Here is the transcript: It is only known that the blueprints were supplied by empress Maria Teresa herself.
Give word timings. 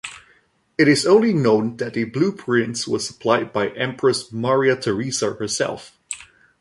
It 0.79 0.87
is 0.87 1.05
only 1.05 1.31
known 1.31 1.77
that 1.77 1.93
the 1.93 2.05
blueprints 2.05 2.87
were 2.87 2.97
supplied 2.97 3.53
by 3.53 3.67
empress 3.69 4.33
Maria 4.33 4.75
Teresa 4.75 5.35
herself. 5.35 5.95